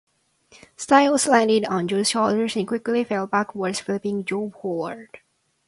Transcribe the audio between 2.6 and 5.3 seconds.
quickly fell backwards, flipping Joe forward.